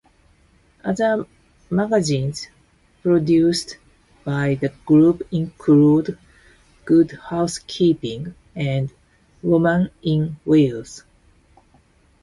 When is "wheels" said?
10.43-11.03